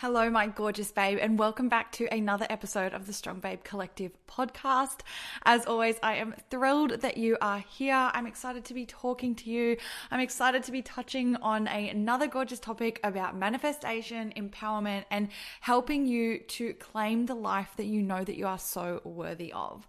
[0.00, 4.12] Hello, my gorgeous babe, and welcome back to another episode of the Strong Babe Collective
[4.26, 5.00] podcast.
[5.44, 8.10] As always, I am thrilled that you are here.
[8.14, 9.76] I'm excited to be talking to you.
[10.10, 15.28] I'm excited to be touching on a, another gorgeous topic about manifestation, empowerment, and
[15.60, 19.86] helping you to claim the life that you know that you are so worthy of.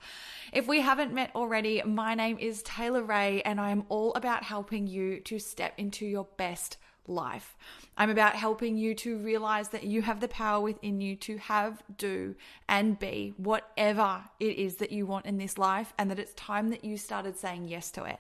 [0.52, 4.44] If we haven't met already, my name is Taylor Ray, and I am all about
[4.44, 6.76] helping you to step into your best
[7.08, 7.58] life.
[7.98, 11.84] I'm about helping you to realize that you have the power within you to have,
[11.98, 12.36] do,
[12.68, 16.70] and be whatever it is that you want in this life, and that it's time
[16.70, 18.20] that you started saying yes to it.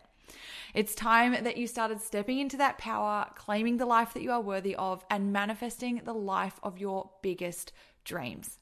[0.74, 4.42] It's time that you started stepping into that power, claiming the life that you are
[4.42, 7.74] worthy of, and manifesting the life of your biggest
[8.06, 8.58] dreams.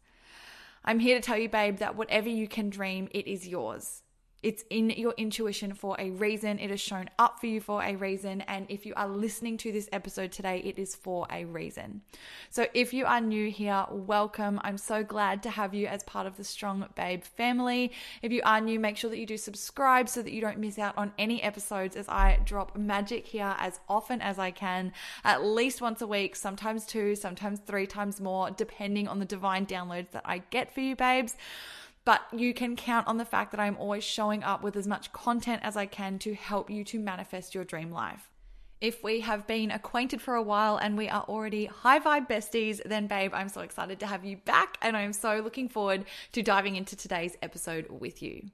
[0.83, 4.01] I'm here to tell you, babe, that whatever you can dream, it is yours.
[4.41, 6.59] It's in your intuition for a reason.
[6.59, 8.39] It has shown up for you for a reason.
[8.41, 12.01] And if you are listening to this episode today, it is for a reason.
[12.49, 14.61] So if you are new here, welcome.
[14.63, 17.91] I'm so glad to have you as part of the Strong Babe family.
[18.21, 20.79] If you are new, make sure that you do subscribe so that you don't miss
[20.79, 24.93] out on any episodes as I drop magic here as often as I can,
[25.25, 29.65] at least once a week, sometimes two, sometimes three times more, depending on the divine
[29.65, 31.35] downloads that I get for you, babes
[32.05, 35.11] but you can count on the fact that I'm always showing up with as much
[35.11, 38.29] content as I can to help you to manifest your dream life.
[38.81, 42.81] If we have been acquainted for a while and we are already high vibe besties,
[42.85, 46.41] then babe, I'm so excited to have you back and I'm so looking forward to
[46.41, 48.51] diving into today's episode with you.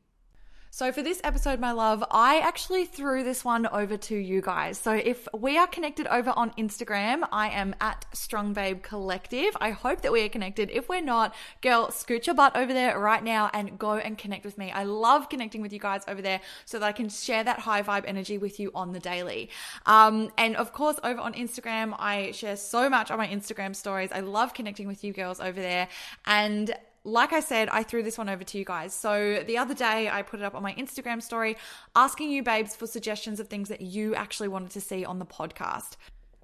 [0.75, 4.77] So, for this episode, my love, I actually threw this one over to you guys.
[4.77, 9.55] So, if we are connected over on Instagram, I am at Strong Babe Collective.
[9.61, 10.69] I hope that we are connected.
[10.69, 14.43] If we're not, girl, scoot your butt over there right now and go and connect
[14.43, 14.69] with me.
[14.69, 17.81] I love connecting with you guys over there so that I can share that high
[17.81, 19.51] vibe energy with you on the daily.
[19.85, 24.09] Um, and of course, over on Instagram, I share so much on my Instagram stories.
[24.11, 25.87] I love connecting with you girls over there.
[26.25, 26.75] And
[27.05, 28.93] like I said, I threw this one over to you guys.
[28.93, 31.55] So the other day, I put it up on my Instagram story
[31.95, 35.25] asking you, babes, for suggestions of things that you actually wanted to see on the
[35.25, 35.97] podcast.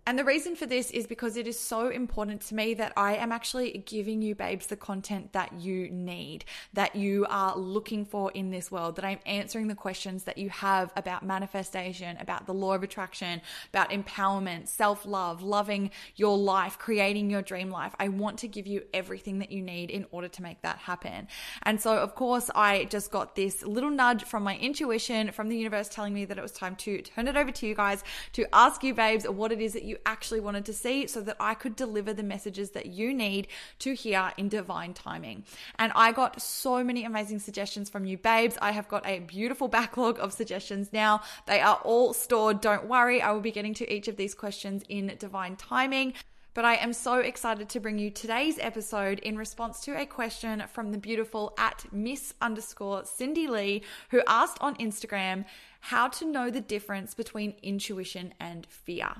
[0.07, 3.17] And the reason for this is because it is so important to me that I
[3.17, 8.31] am actually giving you, babes, the content that you need, that you are looking for
[8.31, 12.53] in this world, that I'm answering the questions that you have about manifestation, about the
[12.53, 17.93] law of attraction, about empowerment, self love, loving your life, creating your dream life.
[17.99, 21.27] I want to give you everything that you need in order to make that happen.
[21.61, 25.57] And so, of course, I just got this little nudge from my intuition, from the
[25.57, 28.47] universe telling me that it was time to turn it over to you guys to
[28.51, 31.35] ask you, babes, what it is that you you actually wanted to see so that
[31.39, 33.47] I could deliver the messages that you need
[33.79, 35.43] to hear in divine timing.
[35.77, 38.57] And I got so many amazing suggestions from you, babes.
[38.61, 41.21] I have got a beautiful backlog of suggestions now.
[41.45, 42.61] They are all stored.
[42.61, 46.13] Don't worry, I will be getting to each of these questions in divine timing.
[46.53, 50.63] But I am so excited to bring you today's episode in response to a question
[50.67, 55.45] from the beautiful at Miss underscore Cindy Lee, who asked on Instagram
[55.79, 59.13] how to know the difference between intuition and fear.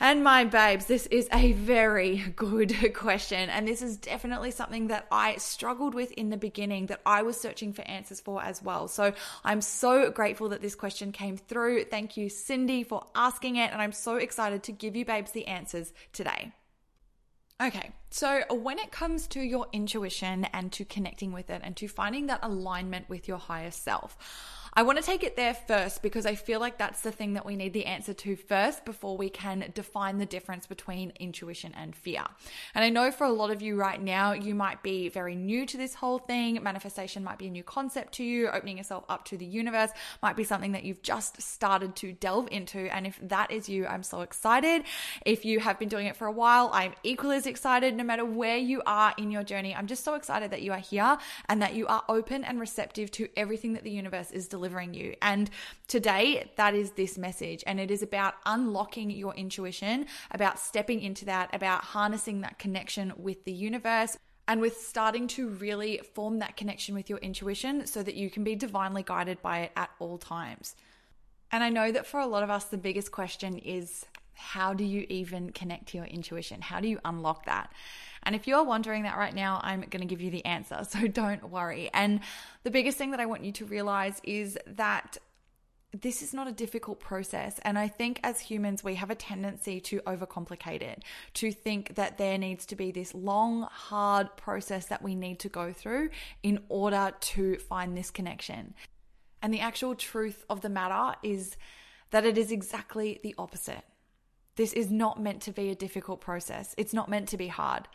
[0.00, 3.48] And my babes, this is a very good question.
[3.48, 7.40] And this is definitely something that I struggled with in the beginning, that I was
[7.40, 8.88] searching for answers for as well.
[8.88, 9.12] So
[9.44, 11.84] I'm so grateful that this question came through.
[11.84, 13.70] Thank you, Cindy, for asking it.
[13.70, 16.52] And I'm so excited to give you, babes, the answers today.
[17.62, 21.86] Okay, So, when it comes to your intuition and to connecting with it and to
[21.86, 24.18] finding that alignment with your higher self,
[24.76, 27.46] I want to take it there first because I feel like that's the thing that
[27.46, 31.94] we need the answer to first before we can define the difference between intuition and
[31.94, 32.24] fear.
[32.74, 35.64] And I know for a lot of you right now, you might be very new
[35.64, 36.60] to this whole thing.
[36.60, 38.48] Manifestation might be a new concept to you.
[38.48, 39.90] Opening yourself up to the universe
[40.20, 42.92] might be something that you've just started to delve into.
[42.92, 44.82] And if that is you, I'm so excited.
[45.24, 48.24] If you have been doing it for a while, I'm equally as excited no matter
[48.24, 49.72] where you are in your journey.
[49.72, 51.16] I'm just so excited that you are here
[51.48, 54.94] and that you are open and receptive to everything that the universe is delivering delivering
[54.94, 55.14] you.
[55.20, 55.50] And
[55.88, 57.62] today, that is this message.
[57.66, 63.12] And it is about unlocking your intuition, about stepping into that, about harnessing that connection
[63.16, 64.16] with the universe
[64.48, 68.42] and with starting to really form that connection with your intuition so that you can
[68.42, 70.76] be divinely guided by it at all times.
[71.52, 74.84] And I know that for a lot of us, the biggest question is how do
[74.84, 76.60] you even connect to your intuition?
[76.60, 77.70] How do you unlock that?
[78.24, 80.82] And if you're wondering that right now, I'm going to give you the answer.
[80.94, 81.90] So don't worry.
[81.92, 82.20] And
[82.62, 85.18] the biggest thing that I want you to realize is that
[85.92, 87.58] this is not a difficult process.
[87.62, 91.04] And I think as humans, we have a tendency to overcomplicate it,
[91.34, 95.48] to think that there needs to be this long, hard process that we need to
[95.48, 96.10] go through
[96.42, 98.74] in order to find this connection.
[99.42, 101.56] And the actual truth of the matter is
[102.10, 103.82] that it is exactly the opposite.
[104.56, 106.74] This is not meant to be a difficult process.
[106.78, 107.88] It's not meant to be hard.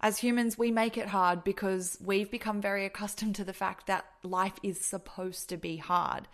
[0.00, 4.06] As humans, we make it hard because we've become very accustomed to the fact that
[4.22, 6.28] life is supposed to be hard.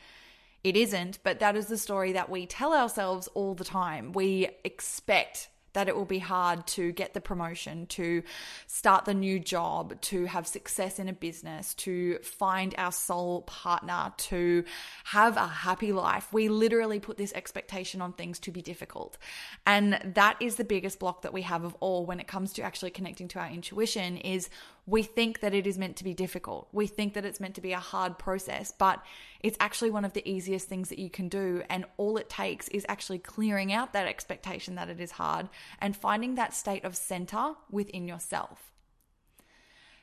[0.62, 4.12] It isn't, but that is the story that we tell ourselves all the time.
[4.12, 8.22] We expect that it will be hard to get the promotion, to
[8.66, 14.12] start the new job, to have success in a business, to find our soul partner,
[14.16, 14.64] to
[15.04, 16.32] have a happy life.
[16.32, 19.18] We literally put this expectation on things to be difficult.
[19.66, 22.62] And that is the biggest block that we have of all when it comes to
[22.62, 24.48] actually connecting to our intuition is
[24.86, 26.68] we think that it is meant to be difficult.
[26.72, 29.02] We think that it's meant to be a hard process, but
[29.40, 31.62] it's actually one of the easiest things that you can do.
[31.70, 35.48] And all it takes is actually clearing out that expectation that it is hard
[35.78, 38.72] and finding that state of center within yourself.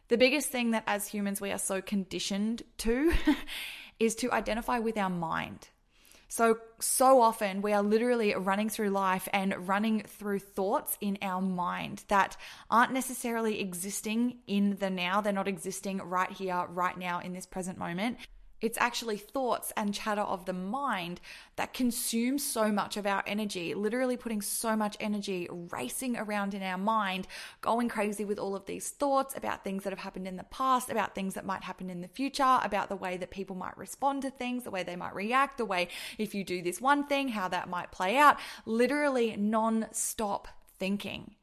[0.08, 3.14] The biggest thing that as humans we are so conditioned to
[4.00, 5.70] is to identify with our mind.
[6.32, 11.42] So, so often we are literally running through life and running through thoughts in our
[11.42, 12.38] mind that
[12.70, 15.20] aren't necessarily existing in the now.
[15.20, 18.18] They're not existing right here, right now, in this present moment.
[18.62, 21.20] It's actually thoughts and chatter of the mind
[21.56, 26.62] that consume so much of our energy, literally putting so much energy racing around in
[26.62, 27.28] our mind,
[27.62, 30.92] going crazy with all of these thoughts about things that have happened in the past,
[30.92, 34.22] about things that might happen in the future, about the way that people might respond
[34.22, 35.88] to things, the way they might react, the way
[36.20, 38.38] if you do this one thing, how that might play out.
[38.66, 40.48] Literally non stop
[40.78, 41.36] thinking.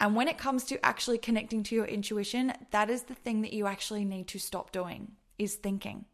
[0.00, 3.52] And when it comes to actually connecting to your intuition, that is the thing that
[3.52, 6.04] you actually need to stop doing is thinking.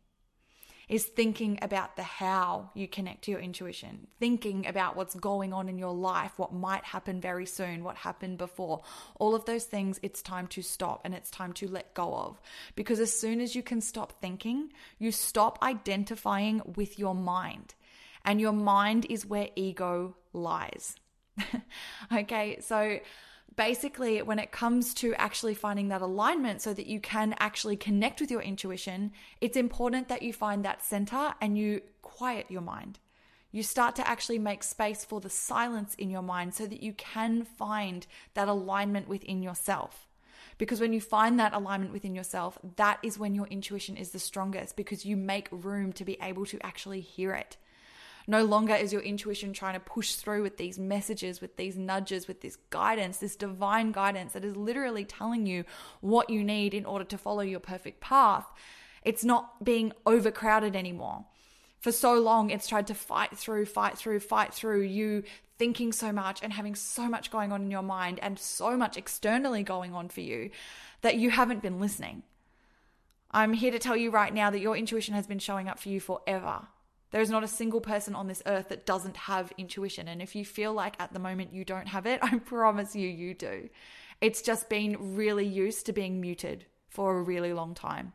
[0.88, 5.68] Is thinking about the how you connect to your intuition, thinking about what's going on
[5.68, 8.82] in your life, what might happen very soon, what happened before.
[9.18, 12.40] All of those things, it's time to stop and it's time to let go of.
[12.76, 14.70] Because as soon as you can stop thinking,
[15.00, 17.74] you stop identifying with your mind.
[18.24, 20.94] And your mind is where ego lies.
[22.12, 23.00] okay, so
[23.54, 28.20] basically, when it comes to actually finding that alignment so that you can actually connect
[28.20, 32.98] with your intuition, it's important that you find that center and you quiet your mind.
[33.52, 36.92] You start to actually make space for the silence in your mind so that you
[36.92, 40.06] can find that alignment within yourself.
[40.58, 44.18] Because when you find that alignment within yourself, that is when your intuition is the
[44.18, 47.56] strongest because you make room to be able to actually hear it.
[48.26, 52.26] No longer is your intuition trying to push through with these messages, with these nudges,
[52.26, 55.64] with this guidance, this divine guidance that is literally telling you
[56.00, 58.46] what you need in order to follow your perfect path.
[59.04, 61.26] It's not being overcrowded anymore.
[61.78, 65.22] For so long, it's tried to fight through, fight through, fight through you
[65.58, 68.96] thinking so much and having so much going on in your mind and so much
[68.96, 70.50] externally going on for you
[71.02, 72.22] that you haven't been listening.
[73.30, 75.88] I'm here to tell you right now that your intuition has been showing up for
[75.88, 76.66] you forever.
[77.10, 80.08] There is not a single person on this earth that doesn't have intuition.
[80.08, 83.08] And if you feel like at the moment you don't have it, I promise you,
[83.08, 83.68] you do.
[84.20, 88.12] It's just been really used to being muted for a really long time,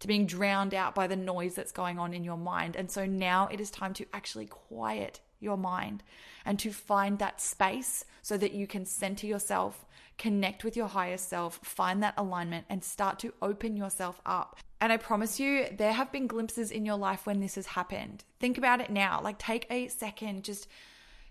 [0.00, 2.76] to being drowned out by the noise that's going on in your mind.
[2.76, 6.02] And so now it is time to actually quiet your mind
[6.44, 9.84] and to find that space so that you can center yourself,
[10.18, 14.58] connect with your higher self, find that alignment, and start to open yourself up.
[14.80, 18.24] And I promise you, there have been glimpses in your life when this has happened.
[18.38, 19.20] Think about it now.
[19.22, 20.68] Like, take a second, just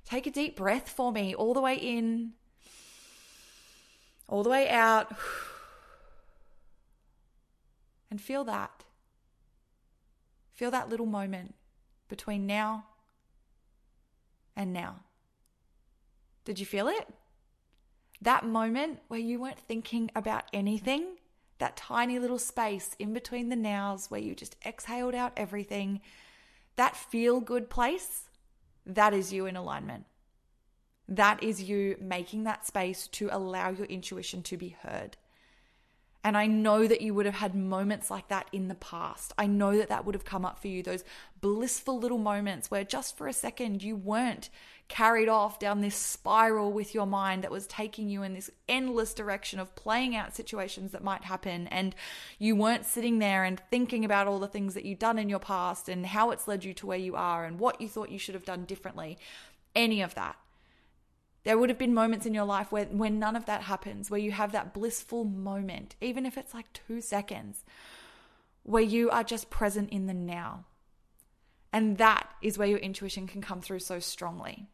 [0.05, 2.33] take a deep breath for me, all the way in,
[4.27, 5.13] all the way out.
[8.09, 8.83] And feel that.
[10.51, 11.55] Feel that little moment
[12.09, 12.85] between now
[14.55, 14.97] and now.
[16.45, 17.07] Did you feel it?
[18.23, 21.17] That moment where you weren't thinking about anything,
[21.57, 25.99] that tiny little space in between the nows where you just exhaled out everything,
[26.77, 28.29] that feel good place,
[28.85, 30.05] that is you in alignment.
[31.09, 35.17] That is you making that space to allow your intuition to be heard.
[36.23, 39.33] And I know that you would have had moments like that in the past.
[39.37, 41.03] I know that that would have come up for you, those
[41.41, 44.49] blissful little moments where just for a second you weren't
[44.87, 49.13] carried off down this spiral with your mind that was taking you in this endless
[49.13, 51.67] direction of playing out situations that might happen.
[51.67, 51.95] And
[52.39, 55.39] you weren't sitting there and thinking about all the things that you've done in your
[55.39, 58.19] past and how it's led you to where you are and what you thought you
[58.19, 59.17] should have done differently.
[59.75, 60.37] Any of that.
[61.43, 64.19] There would have been moments in your life where, when none of that happens, where
[64.19, 67.63] you have that blissful moment, even if it's like two seconds,
[68.63, 70.65] where you are just present in the now.
[71.73, 74.67] And that is where your intuition can come through so strongly.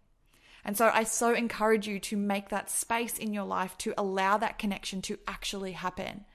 [0.63, 4.37] And so I so encourage you to make that space in your life to allow
[4.37, 6.25] that connection to actually happen.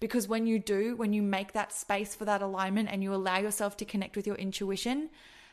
[0.00, 3.38] Because when you do, when you make that space for that alignment and you allow
[3.38, 5.10] yourself to connect with your intuition,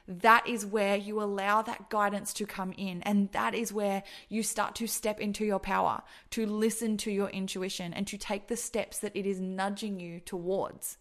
[0.07, 3.01] that is where you allow that guidance to come in.
[3.03, 7.29] And that is where you start to step into your power, to listen to your
[7.29, 10.97] intuition, and to take the steps that it is nudging you towards.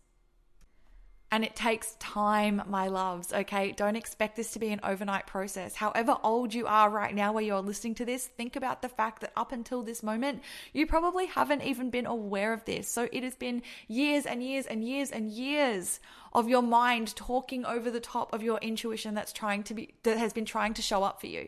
[1.33, 3.71] And it takes time, my loves, okay?
[3.71, 5.77] Don't expect this to be an overnight process.
[5.77, 9.21] However old you are right now where you're listening to this, think about the fact
[9.21, 12.89] that up until this moment, you probably haven't even been aware of this.
[12.89, 16.01] So it has been years and years and years and years
[16.33, 20.19] of your mind talking over the top of your intuition that's trying to be, that
[20.19, 21.47] has been trying to show up for you.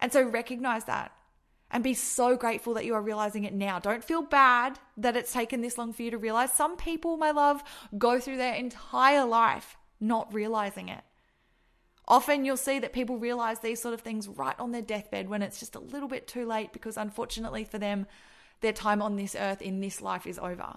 [0.00, 1.10] And so recognize that
[1.70, 3.78] and be so grateful that you are realizing it now.
[3.78, 6.52] Don't feel bad that it's taken this long for you to realize.
[6.52, 7.62] Some people, my love,
[7.98, 11.02] go through their entire life not realizing it.
[12.06, 15.42] Often you'll see that people realize these sort of things right on their deathbed when
[15.42, 18.06] it's just a little bit too late because unfortunately for them,
[18.60, 20.76] their time on this earth in this life is over.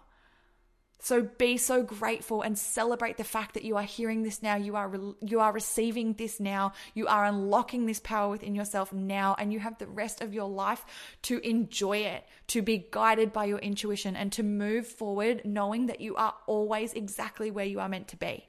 [0.99, 4.55] So be so grateful and celebrate the fact that you are hearing this now.
[4.55, 6.73] You are re- you are receiving this now.
[6.95, 10.49] You are unlocking this power within yourself now and you have the rest of your
[10.49, 10.85] life
[11.23, 16.01] to enjoy it, to be guided by your intuition and to move forward knowing that
[16.01, 18.47] you are always exactly where you are meant to be.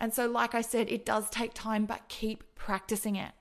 [0.00, 3.32] And so like I said, it does take time but keep practicing it.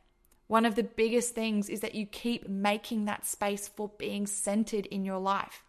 [0.48, 4.86] One of the biggest things is that you keep making that space for being centered
[4.86, 5.63] in your life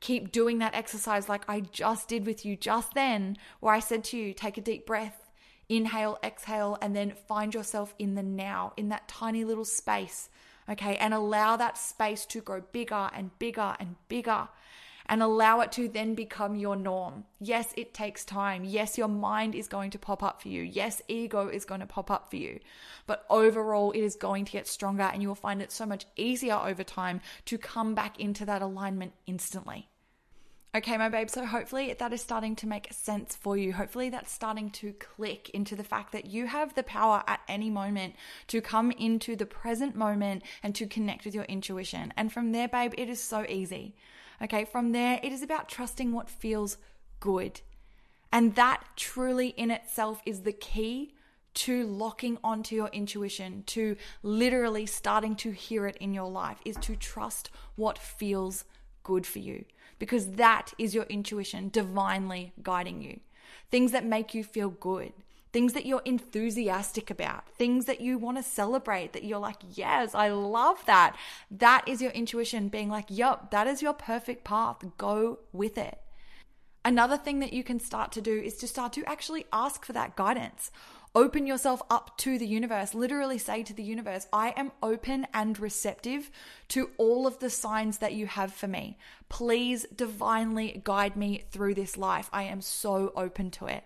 [0.00, 4.04] keep doing that exercise like I just did with you just then, where I said
[4.04, 5.30] to you, take a deep breath,
[5.68, 10.28] inhale, exhale, and then find yourself in the now, in that tiny little space.
[10.68, 10.96] Okay.
[10.96, 14.48] And allow that space to grow bigger and bigger and bigger
[15.10, 17.24] and allow it to then become your norm.
[17.40, 18.62] Yes, it takes time.
[18.62, 20.62] Yes, your mind is going to pop up for you.
[20.62, 22.60] Yes, ego is going to pop up for you.
[23.08, 26.06] But overall, it is going to get stronger and you will find it so much
[26.16, 29.89] easier over time to come back into that alignment instantly.
[30.72, 33.72] Okay, my babe, so hopefully that is starting to make sense for you.
[33.72, 37.68] Hopefully that's starting to click into the fact that you have the power at any
[37.68, 38.14] moment
[38.46, 42.14] to come into the present moment and to connect with your intuition.
[42.16, 43.96] And from there, babe, it is so easy.
[44.40, 46.76] Okay, from there, it is about trusting what feels
[47.18, 47.60] good.
[48.32, 51.14] And that truly in itself is the key
[51.52, 56.76] to locking onto your intuition, to literally starting to hear it in your life, is
[56.76, 58.64] to trust what feels
[59.02, 59.64] good for you
[60.00, 63.20] because that is your intuition divinely guiding you.
[63.70, 65.12] Things that make you feel good,
[65.52, 70.12] things that you're enthusiastic about, things that you want to celebrate, that you're like, yes,
[70.14, 71.16] I love that.
[71.50, 74.78] That is your intuition being like, yep, that is your perfect path.
[74.98, 76.00] Go with it.
[76.84, 79.92] Another thing that you can start to do is to start to actually ask for
[79.92, 80.70] that guidance.
[81.12, 82.94] Open yourself up to the universe.
[82.94, 86.30] Literally say to the universe, I am open and receptive
[86.68, 88.96] to all of the signs that you have for me.
[89.28, 92.30] Please divinely guide me through this life.
[92.32, 93.82] I am so open to it.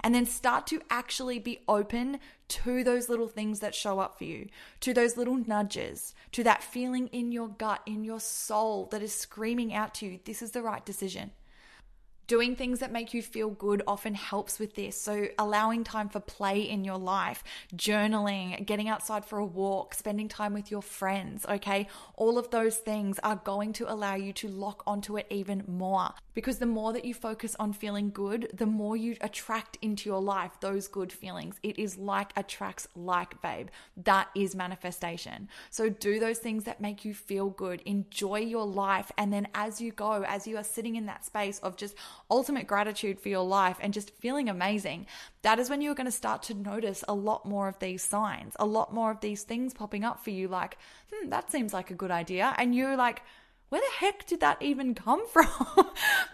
[0.00, 4.22] And then start to actually be open to those little things that show up for
[4.22, 4.46] you,
[4.78, 9.12] to those little nudges, to that feeling in your gut, in your soul that is
[9.12, 11.32] screaming out to you, this is the right decision.
[12.28, 15.00] Doing things that make you feel good often helps with this.
[15.00, 17.42] So, allowing time for play in your life,
[17.74, 21.88] journaling, getting outside for a walk, spending time with your friends, okay?
[22.16, 26.10] All of those things are going to allow you to lock onto it even more.
[26.34, 30.20] Because the more that you focus on feeling good, the more you attract into your
[30.20, 31.58] life those good feelings.
[31.62, 33.68] It is like attracts like, babe.
[33.96, 35.48] That is manifestation.
[35.70, 39.80] So, do those things that make you feel good, enjoy your life, and then as
[39.80, 41.96] you go, as you are sitting in that space of just
[42.30, 45.06] ultimate gratitude for your life and just feeling amazing,
[45.42, 48.54] that is when you're going to start to notice a lot more of these signs,
[48.58, 50.78] a lot more of these things popping up for you like,
[51.12, 52.54] hmm, that seems like a good idea.
[52.58, 53.22] And you're like,
[53.68, 55.48] where the heck did that even come from?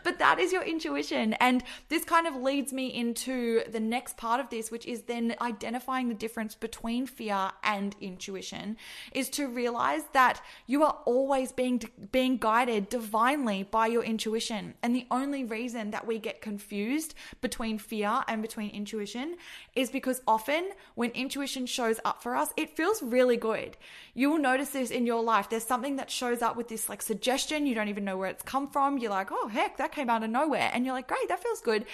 [0.04, 1.34] but that is your intuition.
[1.34, 5.34] And this kind of leads me into the next part of this, which is then
[5.40, 8.76] identifying the difference between fear and intuition,
[9.12, 14.74] is to realize that you are always being, being guided divinely by your intuition.
[14.82, 19.36] And the only reason that we get confused between fear and between intuition
[19.74, 23.76] is because often when intuition shows up for us, it feels really good.
[24.14, 25.48] You will notice this in your life.
[25.48, 27.66] There's something that shows up with this like suggestion.
[27.66, 28.98] You don't even know where it's come from.
[28.98, 30.70] You're like, oh, heck, that came out of nowhere.
[30.74, 31.86] And you're like, great, that feels good.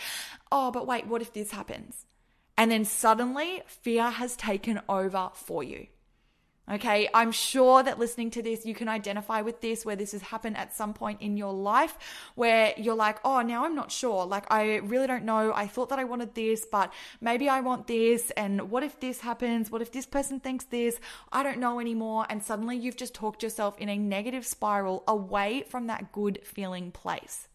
[0.50, 2.04] Oh, but wait, what if this happens?
[2.56, 5.86] And then suddenly fear has taken over for you.
[6.70, 10.22] Okay, I'm sure that listening to this, you can identify with this where this has
[10.22, 11.98] happened at some point in your life
[12.36, 14.24] where you're like, oh, now I'm not sure.
[14.24, 15.52] Like, I really don't know.
[15.52, 18.30] I thought that I wanted this, but maybe I want this.
[18.36, 19.68] And what if this happens?
[19.72, 21.00] What if this person thinks this?
[21.32, 22.26] I don't know anymore.
[22.30, 26.92] And suddenly you've just talked yourself in a negative spiral away from that good feeling
[26.92, 27.48] place.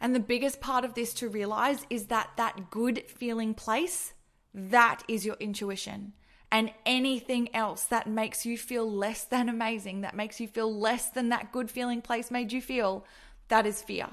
[0.00, 4.14] And the biggest part of this to realize is that that good feeling place,
[4.54, 6.14] that is your intuition
[6.52, 11.08] and anything else that makes you feel less than amazing, that makes you feel less
[11.08, 13.06] than that good feeling place made you feel,
[13.48, 14.06] that is fear.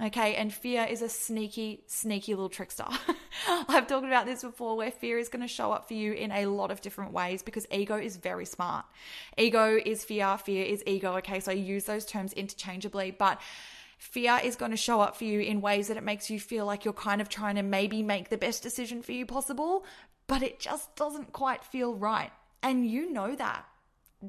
[0.00, 2.84] Okay, and fear is a sneaky, sneaky little trickster.
[3.48, 6.30] I've talked about this before where fear is going to show up for you in
[6.30, 8.84] a lot of different ways because ego is very smart.
[9.36, 11.16] Ego is fear, fear is ego.
[11.16, 13.40] Okay, so I use those terms interchangeably, but
[13.98, 16.64] fear is going to show up for you in ways that it makes you feel
[16.64, 19.84] like you're kind of trying to maybe make the best decision for you possible,
[20.28, 22.30] but it just doesn't quite feel right.
[22.62, 23.66] And you know that.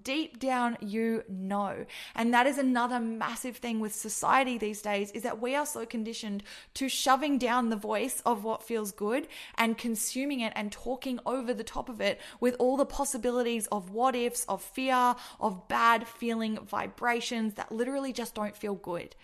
[0.03, 1.85] Deep down, you know.
[2.13, 5.83] And that is another massive thing with society these days is that we are so
[5.83, 6.43] conditioned
[6.75, 11.55] to shoving down the voice of what feels good and consuming it and talking over
[11.55, 16.07] the top of it with all the possibilities of what ifs, of fear, of bad
[16.07, 19.15] feeling vibrations that literally just don't feel good.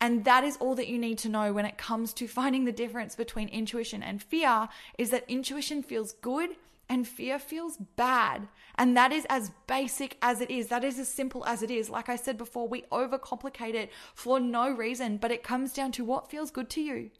[0.00, 2.72] And that is all that you need to know when it comes to finding the
[2.72, 6.50] difference between intuition and fear is that intuition feels good
[6.88, 8.48] and fear feels bad.
[8.76, 10.68] And that is as basic as it is.
[10.68, 11.90] That is as simple as it is.
[11.90, 16.04] Like I said before, we overcomplicate it for no reason, but it comes down to
[16.04, 17.10] what feels good to you.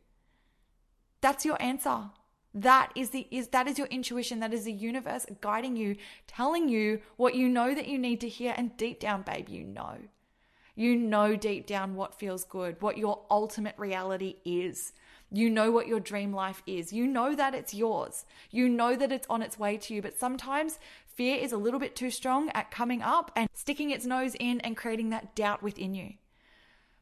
[1.20, 2.10] That's your answer.
[2.54, 4.40] That is the is that is your intuition.
[4.40, 8.28] That is the universe guiding you, telling you what you know that you need to
[8.28, 9.98] hear and deep down babe, you know.
[10.78, 14.92] You know deep down what feels good, what your ultimate reality is.
[15.28, 16.92] You know what your dream life is.
[16.92, 18.24] You know that it's yours.
[18.52, 20.00] You know that it's on its way to you.
[20.00, 20.78] But sometimes
[21.16, 24.60] fear is a little bit too strong at coming up and sticking its nose in
[24.60, 26.12] and creating that doubt within you.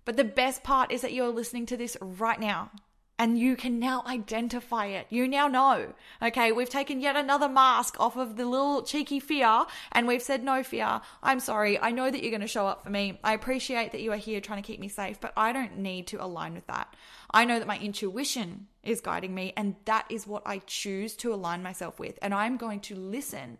[0.07, 2.71] But the best part is that you're listening to this right now
[3.19, 5.07] and you can now identify it.
[5.09, 5.95] You now know.
[6.23, 10.45] Okay, we've taken yet another mask off of the little cheeky fear and we've said,
[10.45, 11.01] no fear.
[11.23, 11.81] I'm sorry.
[11.81, 13.19] I know that you're going to show up for me.
[13.25, 16.09] I appreciate that you are here trying to keep me safe, but I don't need
[16.09, 16.95] to align with that.
[17.31, 21.33] I know that my intuition is guiding me and that is what I choose to
[21.33, 22.19] align myself with.
[22.21, 23.57] And I'm going to listen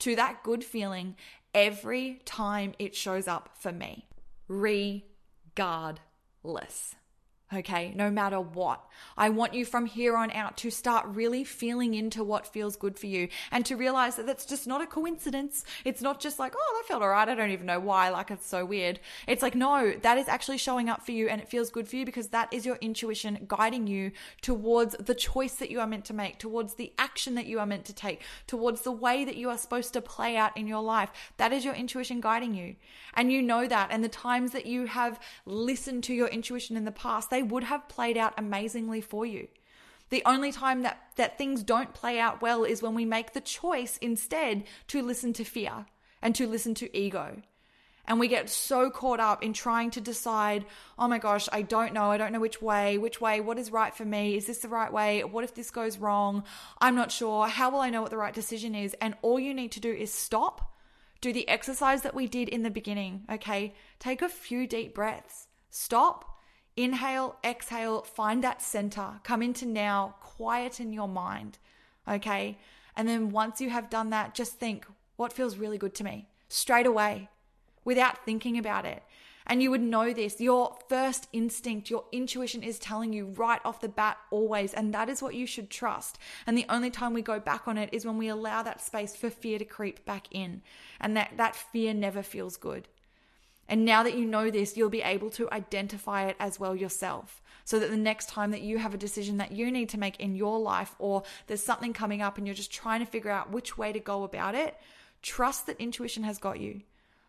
[0.00, 1.16] to that good feeling
[1.54, 4.06] every time it shows up for me,
[4.48, 6.04] regardless
[7.52, 8.84] okay, no matter what.
[9.16, 12.98] I want you from here on out to start really feeling into what feels good
[12.98, 15.64] for you and to realize that that's just not a coincidence.
[15.84, 17.28] It's not just like, oh, that felt all right.
[17.28, 18.10] I don't even know why.
[18.10, 19.00] Like, it's so weird.
[19.26, 21.96] It's like, no, that is actually showing up for you and it feels good for
[21.96, 26.04] you because that is your intuition guiding you towards the choice that you are meant
[26.06, 29.36] to make, towards the action that you are meant to take, towards the way that
[29.36, 31.10] you are supposed to play out in your life.
[31.38, 32.76] That is your intuition guiding you.
[33.14, 33.88] And you know that.
[33.90, 37.62] And the times that you have listened to your intuition in the past, they would
[37.62, 39.46] have played out amazingly for you.
[40.10, 43.40] The only time that, that things don't play out well is when we make the
[43.40, 45.86] choice instead to listen to fear
[46.20, 47.40] and to listen to ego.
[48.08, 50.64] And we get so caught up in trying to decide,
[50.98, 52.10] oh my gosh, I don't know.
[52.10, 54.34] I don't know which way, which way, what is right for me?
[54.34, 55.22] Is this the right way?
[55.22, 56.42] What if this goes wrong?
[56.80, 57.46] I'm not sure.
[57.46, 58.96] How will I know what the right decision is?
[59.00, 60.74] And all you need to do is stop,
[61.20, 63.74] do the exercise that we did in the beginning, okay?
[64.00, 66.27] Take a few deep breaths, stop,
[66.78, 71.58] Inhale, exhale, find that center, come into now, quieten your mind.
[72.06, 72.56] Okay.
[72.94, 74.86] And then once you have done that, just think,
[75.16, 76.28] what feels really good to me?
[76.48, 77.30] Straight away,
[77.84, 79.02] without thinking about it.
[79.44, 80.40] And you would know this.
[80.40, 84.72] Your first instinct, your intuition is telling you right off the bat always.
[84.72, 86.16] And that is what you should trust.
[86.46, 89.16] And the only time we go back on it is when we allow that space
[89.16, 90.62] for fear to creep back in.
[91.00, 92.86] And that, that fear never feels good.
[93.68, 97.42] And now that you know this, you'll be able to identify it as well yourself.
[97.64, 100.18] So that the next time that you have a decision that you need to make
[100.18, 103.52] in your life, or there's something coming up and you're just trying to figure out
[103.52, 104.74] which way to go about it,
[105.20, 106.80] trust that intuition has got you.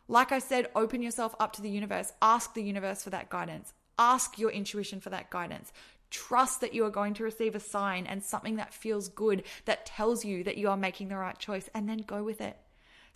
[0.07, 2.13] Like I said, open yourself up to the universe.
[2.21, 3.73] Ask the universe for that guidance.
[3.97, 5.73] Ask your intuition for that guidance.
[6.09, 9.85] Trust that you are going to receive a sign and something that feels good that
[9.85, 12.57] tells you that you are making the right choice, and then go with it.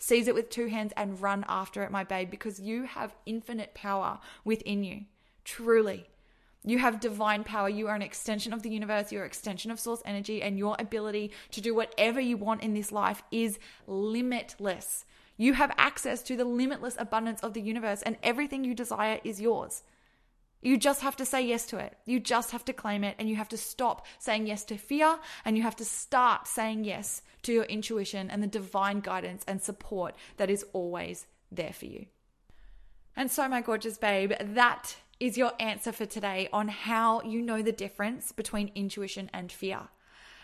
[0.06, 3.72] Seize it with two hands and run after it, my babe, because you have infinite
[3.72, 5.06] power within you.
[5.46, 6.10] Truly.
[6.62, 7.70] You have divine power.
[7.70, 9.10] You are an extension of the universe.
[9.10, 12.74] You're an extension of source energy, and your ability to do whatever you want in
[12.74, 15.06] this life is limitless.
[15.38, 19.40] You have access to the limitless abundance of the universe, and everything you desire is
[19.40, 19.84] yours.
[20.64, 21.98] You just have to say yes to it.
[22.06, 25.18] You just have to claim it, and you have to stop saying yes to fear,
[25.44, 29.60] and you have to start saying yes to your intuition and the divine guidance and
[29.60, 32.06] support that is always there for you.
[33.14, 37.60] And so, my gorgeous babe, that is your answer for today on how you know
[37.60, 39.88] the difference between intuition and fear.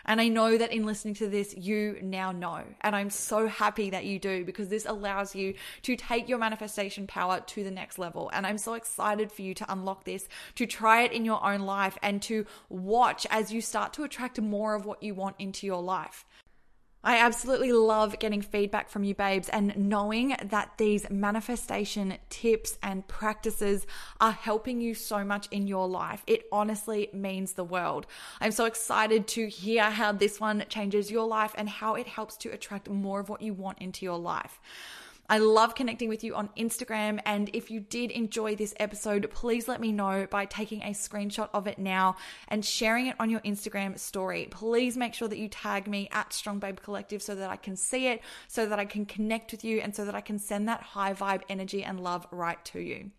[0.05, 2.63] And I know that in listening to this, you now know.
[2.81, 7.07] And I'm so happy that you do because this allows you to take your manifestation
[7.07, 8.31] power to the next level.
[8.33, 11.61] And I'm so excited for you to unlock this, to try it in your own
[11.61, 15.67] life, and to watch as you start to attract more of what you want into
[15.67, 16.25] your life.
[17.03, 23.09] I absolutely love getting feedback from you, babes, and knowing that these manifestation tips and
[23.09, 23.87] practices
[24.21, 26.23] are helping you so much in your life.
[26.27, 28.07] It honestly means the world.
[28.39, 32.37] I'm so excited to hear how this one changes your life and how it helps
[32.39, 34.61] to attract more of what you want into your life.
[35.31, 37.21] I love connecting with you on Instagram.
[37.25, 41.49] And if you did enjoy this episode, please let me know by taking a screenshot
[41.55, 42.17] of it now
[42.49, 44.49] and sharing it on your Instagram story.
[44.51, 47.77] Please make sure that you tag me at Strong Babe Collective so that I can
[47.77, 50.69] see it, so that I can connect with you, and so that I can send
[50.69, 53.13] that high vibe energy and love right to you.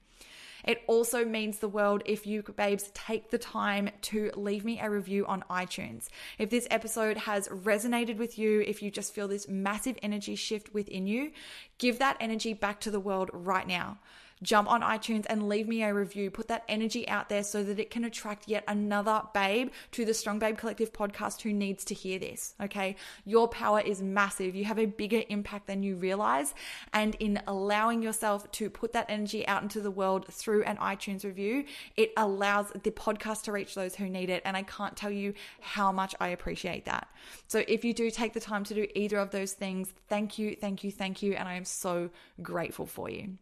[0.64, 4.90] It also means the world if you, babes, take the time to leave me a
[4.90, 6.08] review on iTunes.
[6.38, 10.74] If this episode has resonated with you, if you just feel this massive energy shift
[10.74, 11.32] within you,
[11.78, 14.00] give that energy back to the world right now
[14.44, 16.32] jump on iTunes and leave me a review.
[16.32, 20.14] Put that energy out there so that it can attract yet another babe to the
[20.14, 22.56] Strong Babe Collective podcast who needs to hear this.
[22.62, 22.96] Okay.
[23.26, 24.56] Your power is massive.
[24.56, 26.54] You have a bigger impact than you realize.
[26.94, 31.24] And in allowing yourself to put that energy out into the world through an iTunes
[31.24, 34.42] review, it allows the podcast to reach those who need it.
[34.46, 37.08] And I can't tell you how much I appreciate that.
[37.48, 40.56] So if you do take the time to do either of those things, thank you,
[40.56, 41.34] thank you, thank you.
[41.34, 42.10] And I am so
[42.42, 43.38] grateful for you.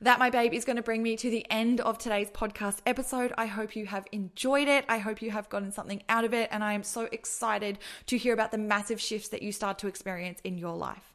[0.00, 3.32] That, my babe, is going to bring me to the end of today's podcast episode.
[3.38, 4.84] I hope you have enjoyed it.
[4.88, 6.48] I hope you have gotten something out of it.
[6.52, 9.86] And I am so excited to hear about the massive shifts that you start to
[9.86, 11.14] experience in your life.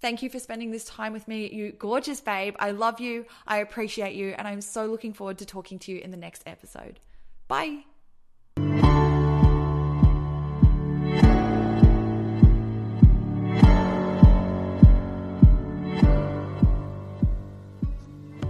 [0.00, 2.56] Thank you for spending this time with me, you gorgeous babe.
[2.58, 3.24] I love you.
[3.46, 4.34] I appreciate you.
[4.36, 6.98] And I'm so looking forward to talking to you in the next episode.
[7.46, 7.84] Bye.